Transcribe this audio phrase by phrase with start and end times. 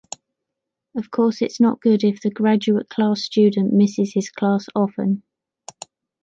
[0.97, 5.21] Of course it’s not good if the graduate class student misses his class often.